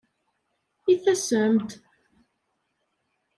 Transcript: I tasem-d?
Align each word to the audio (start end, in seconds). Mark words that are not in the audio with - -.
I 0.91 0.95
tasem-d? 1.03 1.69